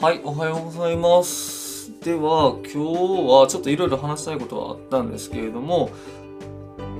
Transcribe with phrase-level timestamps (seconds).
[0.00, 1.90] はい、おはようございます。
[2.04, 5.90] では、今日はちょっといろいろ話したいことはあったんですけれども、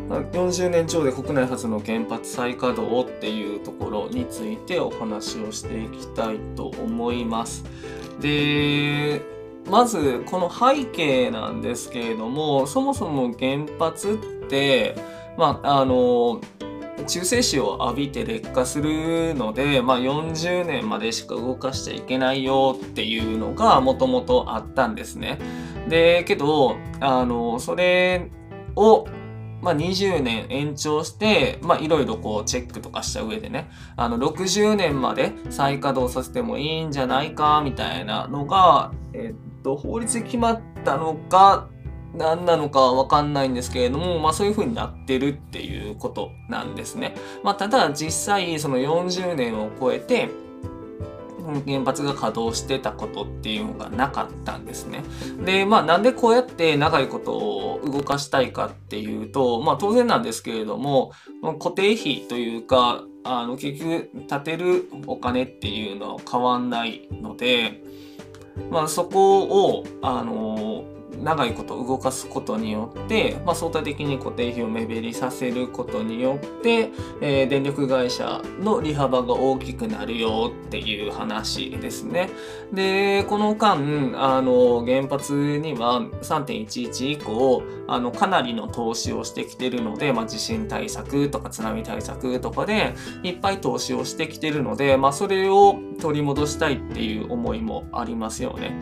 [0.09, 7.62] 40年超で国内初の原発再稼働っていうところについてお話をしていきたいと思います。
[8.21, 9.22] で、
[9.71, 14.96] まずこの背景なんですけれども、そもそも原発って、
[15.36, 16.40] まあ、あの、
[17.09, 25.39] 中性子を浴びて劣化するので、まあ、40年までしか動かしちゃいけないよっていうのがもともとあったんですね。
[25.89, 28.31] でけどあのそれ
[28.76, 29.07] を、
[29.62, 41.69] まあ、20年延長してまあいろいろこうチェックとかした上でねあの60年まで再稼働させてもいいんじゃないかみたいなのが、えっと、法律で決まったのか
[42.14, 47.14] 何なのかわかんないんですけれども、まあそういう風になってるっていうことなんですね。
[47.42, 50.31] まあただ実際その40年を超えて
[51.67, 55.03] 原発が稼働してたことっていうのがなかったんですね。
[55.45, 61.12] で、まあなんでこうやって長いことを動かしたいかっていうと、まあ当然なんですけれども、
[61.59, 67.83] 固定費というか、あの結局建てるお金っていうのは変わんないので、
[68.70, 70.84] まあそこを、あの
[71.22, 82.30] 長いこと動かすことによって、まあ、相対的に固定費を目減りさせることによって、えー電力会社の利幅が大きくなるよっていう話ですね。
[82.72, 83.72] でこの間
[84.16, 98.78] あの原発には3.11以降あのかなりの投資をしてきてるので、まあ、地震対策とか津波対策とかでいっぱい投資をしてきてるので、まあ、それを取り戻したいっていう思いもありますよね。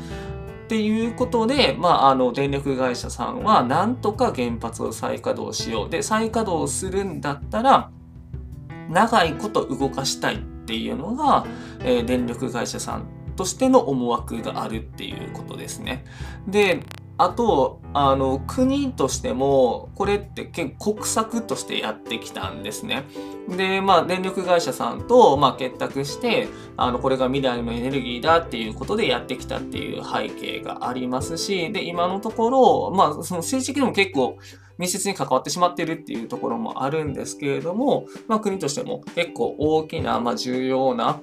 [0.67, 7.91] っていうことで、まあ、あの電力会社さんはなんとか原発を再稼働しようで再稼働するんだったら
[8.91, 11.47] 長いこと動かしたいっていうのが、
[11.85, 13.07] えー電力会社さん
[13.37, 16.05] としての思惑があるっていうことですね。
[16.49, 16.83] で
[17.19, 23.05] あとあの国としてもこれって結構国策としてやってきたんですね。
[23.49, 34.37] でまあ電力会社さんと、まあ、結託してあのこれが未来のエネルギーだっていうことでやってきたっていう背景がありますしで今のところ、まあ、その政治的にも結構
[34.79, 41.21] 密接に関わってしまってるっていうところもあるんですけれども、まあ、国としても結構大きな、まあ、重要な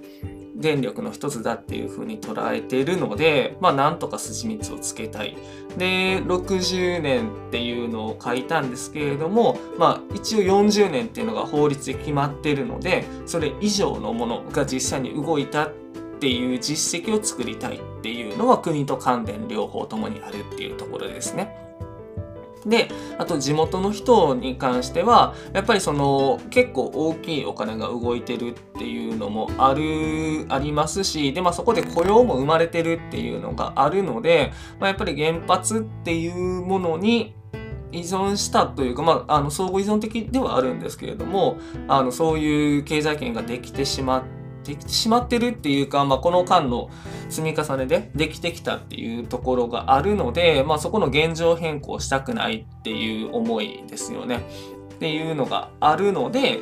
[0.56, 5.36] 電力の一つだっていうふうに捉えているので、まあ、なんとか筋道をつけたい。
[5.78, 15.74] で60年っていうのを書いたんですけれども、まあ、一応40年っていうのが法律で決まってるのでそれ以上のものが実際に動いたっ
[16.20, 21.63] ていう実績を作りたいっていうのは国と関連両方ともにあるっていうところですね。
[22.66, 37.36] であと地元の人に関してはやっぱりその結構大きいお金が動いてるっていうのもあるありますしで、まあ、そこで雇用も生まれてるっていうのがあるので、まあ、やっぱり原発っていうものに
[37.92, 41.58] 依存したというか、まあ、あの相互依存的ではあるんですけれども
[41.88, 46.90] あのそういう経済圏ができてしまってできてしまってるっていうか、まあ、この間の
[47.30, 54.42] 積み重ねでできてきたっていうところがあるので、まあ、そこの現状変更したくないっていう思いですよね。
[54.96, 56.60] っていうのがあるので、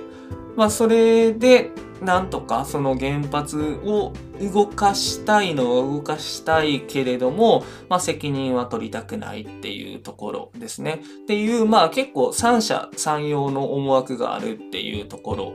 [0.55, 11.01] まあ、それでなんとかその原発を動かしたいのは動かしたいけれども、まあ、責任は取りたくないっていうところですね。
[11.23, 15.53] っていう、まあ、結構三者三様の思惑があるっていうところ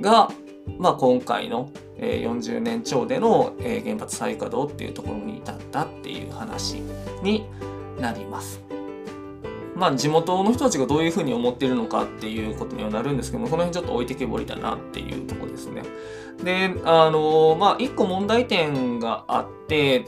[0.00, 0.30] が、
[0.78, 6.80] まあ、今回の40年超での原発再稼働っていうところに至ったっていう話
[7.22, 7.44] に
[7.98, 8.60] なります。
[9.74, 15.82] まあ地元の人たちがどういうふうに思ってるのかっていうことにはなるんですけども、その辺ちょっと置いてけぼりだなっていうとこですね。
[16.42, 20.06] で、あのまあ一個問題点があって、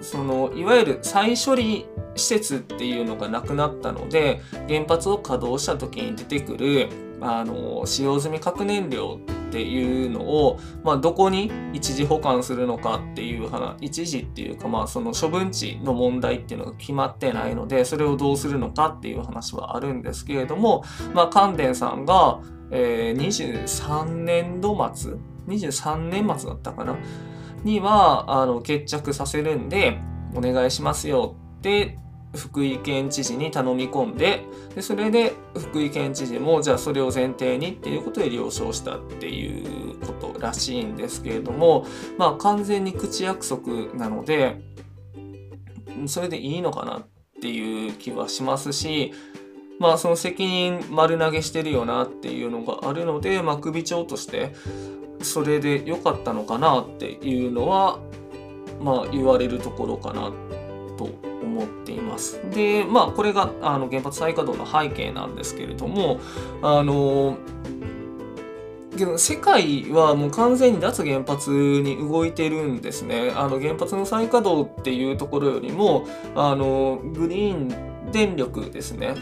[0.00, 6.88] そのいわゆる再処理施設っていうのがなくなったので原発を稼働した時に出てくる
[7.20, 9.18] あの使用済み核燃料
[9.48, 20.84] っていうのを、まあ、どこに一時保管するのかっていう話一時っていうか、まあ、その処分地の問題っていうのが決まってないのでそれをどうするのかっていう話はあるんですけれども、
[21.14, 22.40] まあ、関電さんが、
[22.70, 25.14] えー23年度末
[25.48, 26.96] 23年末だったかな
[27.62, 29.98] にはあの決着させるんで
[30.34, 31.98] お願いしますよって
[32.36, 34.44] 福井県知事に頼み込んで
[34.74, 41.86] でそれで福井県知事もじゃあそれを前提にっていうことで了承したっていうことらしいんですけれども
[42.18, 44.60] まあ完全に口約束なので
[46.06, 47.06] それでいいのかなっ
[47.40, 49.12] ていう気はしますし
[49.78, 54.54] まあその責任丸投げしてるよなっていうのがあるので、まあ、首長として
[55.22, 57.98] それで良かったのかなっていうのは
[58.80, 60.32] まあ、言われるところかな
[60.96, 61.04] と
[61.42, 62.05] 思っています。
[62.52, 66.20] で、まあ、これがあの原発再稼働の背景なんですけれども、
[66.62, 67.38] あの
[69.18, 73.30] 世界はもう完全に脱原発に動いてるんですね。
[73.36, 79.14] あの原発の再稼働っていうところよりもあのグリーン電力ですね。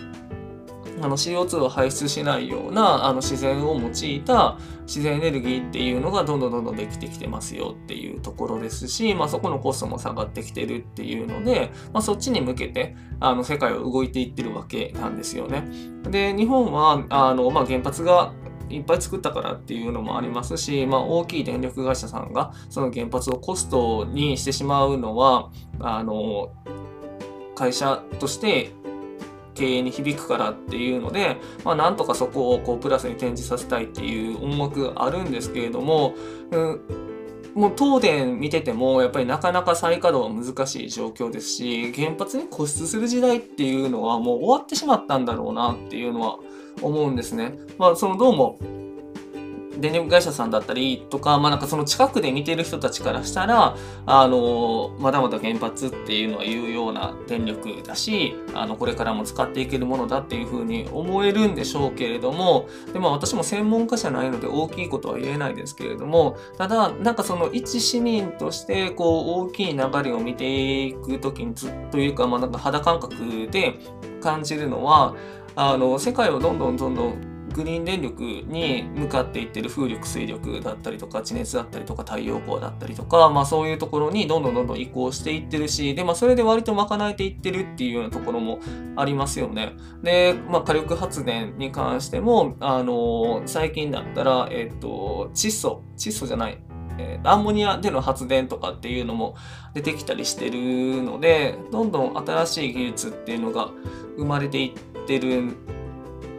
[1.00, 15.64] あの CO2 を排出しないようなあの自然を用いた自然エネルギーっていうのがどんどんどんどんできてきてますよっていうところですし、まあ、そこのコストも下がってきてるっていうので、まあ、そっちに向けてあの世界は動いていってるわけなんですよね。
[16.10, 18.32] で日本はあの、まあ、原発が
[18.70, 25.50] いっぱい作ったからっていうのもありますし、まあ、大きい電力会社さんがその原発をコストにしてしまうのは
[25.80, 26.50] あの
[27.54, 28.72] 会社として
[29.54, 36.14] 経営に響くからっていうので、まあ、なんとかそこをこうプラスに転じさせたいっていう思惑があるんですけれども、
[36.50, 36.80] うん、
[37.54, 46.38] もう東電見ててもやっぱりなかなか再稼働は難しい状況ですし原発に固執する時代っていうのはもう終わってしまったんだろうなっていうのは
[46.82, 47.54] 思うんですね。
[47.78, 48.58] まあ、そのどうも
[49.78, 53.76] 電力会社さんだったりとか、まあなんかその近くで見てる人たちからしたら、
[54.06, 73.14] あの、まだまだ原発っていうのは有用な電力だし、あの、これからも使っていけるものだっていうふうに思えるんでしょうけれども、でも私も専門家じゃないので大きいことは言えないですけれども、ただ、なんかその一市民として、こう、大きい流れを見ていくときにずっというか、まあなんか肌感覚
[73.50, 73.74] で
[74.22, 75.14] 感じるのは、
[75.56, 88.58] あの、世界をどんどんどんどんグリーン電力に向かっていってる風力水力だったりとか地熱だったりとか太陽光だったりとか、まあ、そういうところにどんどんどんどん移行していってるしで、まあ、それで割と賄えていってるっていうようなところも
[88.96, 89.74] ありますよね。
[90.02, 96.58] で、まあ、火力発電に関しても、あのー、最近だったら、えっ、と窒素窒素じゃない
[96.98, 99.36] え、アンモニアでの発電とかっていうのも
[99.74, 103.70] 出てきたりしてるのでどんどん新しい技術っていうのが
[104.16, 105.56] 生まれていってるん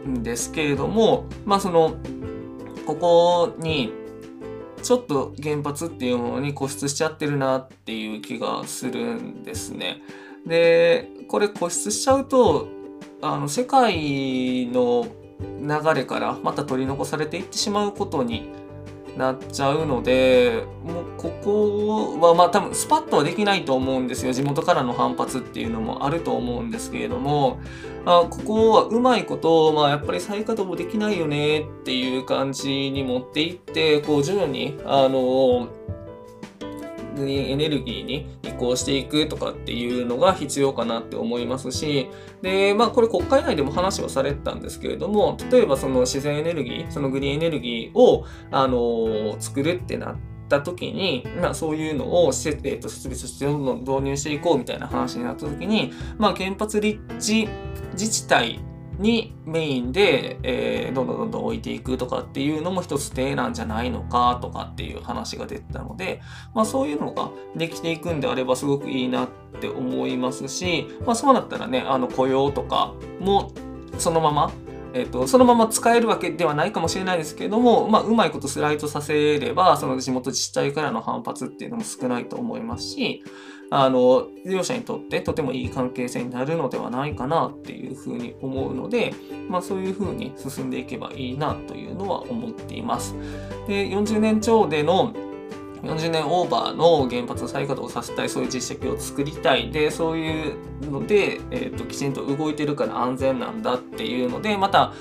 [0.06, 1.96] んですけれども、まあその、
[2.86, 3.92] ここに
[4.82, 10.02] ちょっと原発っていうものに固執しちゃってるなっていう気がするんですね。
[10.46, 12.68] で、これ固執しちゃうと、
[13.20, 15.06] あの、世界の
[15.60, 18.50] 流れからまた取り残されていってしまうことに
[19.16, 24.32] なっちゃうのでもうここはまあ多分スパッとはできないと思うんですよ。
[24.32, 27.58] 地元からの反発っていうのもあると思うんですけれども。
[28.08, 35.95] あここはうまいこと、まあ、やっぱり再稼働もできないよねっていう感じに持っていってこう徐々にあのー
[37.22, 42.08] エネルギーに移行していくとかっていうのが必要かなって思いますし、
[42.42, 57.48] で、まあこれ国会内でも話をされてたんですけれども、例えばその自然エネルギー、そのグリーンエネルギーを、あの、作るってなって、た時に、まあ、そういうのを設,、えー、と設備としてどんどん導入していこうみたいな話になった時に、まあ、原発立地
[57.92, 58.60] 自治体
[58.98, 66.20] にメインで、えー、どんどんどんどん置いていくとかっていうのも一つ手なんじゃないのかとかっていう話が出てたので、
[66.54, 69.28] まあ、そういうのができていくんであればすごくいいなっ
[69.60, 73.52] て思いますし、まあ、そうなったらねあの雇用とかも
[73.98, 74.52] そのまま
[74.96, 83.22] えーと、そのまま使えるわけではないかもしれないですけれども、まあ、うまいことスライドさせればその地元自治体からの反発っていうのも少ないと思いますし、
[83.70, 89.12] あの、両者にとってとてもいい関係性になるのではないかなっていうふうに思うので、
[89.48, 93.14] まあそういうふうに進んでいけばいいなというのは思っています。
[93.66, 95.12] で、40年超での
[95.82, 104.92] 40年オーバーの原発再稼働させたいそういう実績を作りたいでそういうので、えーときちんと動いてるから安全なんだっていうのでまた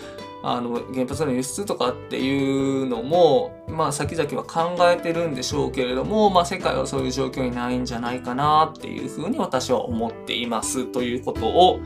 [0.48, 11.80] あの原発の輸出とかっていうのも、まあ、先々は考えてるんでしょうけれども、まあ、世界はそういう状況にないんじゃないかなっていうふうに私は思っていますということを、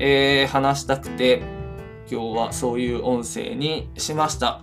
[0.00, 1.42] えー、話したくて
[2.10, 4.62] 今日はそういう音声にしました。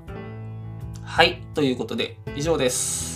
[1.04, 1.42] はい。
[1.54, 3.11] ということで以上です。